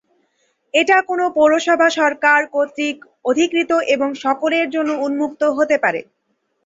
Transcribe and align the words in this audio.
এটা 0.73 0.97
কোনো 1.09 1.25
পৌরসভা 1.37 1.87
সরকার 1.99 2.39
কর্তৃক 2.53 2.97
অধিকৃত 3.25 3.71
এবং 3.93 4.09
সকলের 4.23 4.67
জন্য 4.75 4.89
উন্মুক্ত 5.05 5.41
হতে 5.57 5.75
পারে। 5.83 6.01